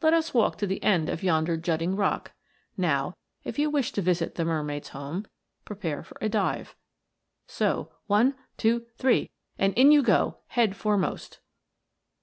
Let 0.00 0.14
us 0.14 0.32
walk 0.32 0.56
to 0.60 0.66
the 0.66 0.82
end 0.82 1.10
of 1.10 1.22
yonder 1.22 1.58
jutting 1.58 1.94
rock. 1.94 2.32
~Now, 2.78 3.18
if 3.44 3.58
you 3.58 3.68
wish 3.68 3.92
to 3.92 4.00
visit 4.00 4.36
the 4.36 4.46
mermaid's 4.46 4.88
home, 4.88 5.26
prepare 5.66 6.02
for 6.02 6.16
a 6.22 6.28
dive, 6.30 6.74
so 7.46 7.92
one, 8.06 8.34
two, 8.56 8.86
three 8.96 9.30
and 9.58 9.74
in 9.74 9.92
you 9.92 10.02
go 10.02 10.38
head 10.46 10.74
foremost 10.74 11.40